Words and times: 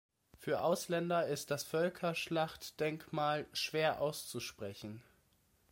Für 0.35 0.61
Ausländer 0.63 1.27
ist 1.27 1.51
das 1.51 1.63
Völkerschlachtdenkmal 1.63 3.45
schwer 3.53 4.01
auszusprechen. 4.01 5.03